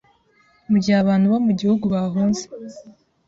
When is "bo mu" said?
1.31-1.51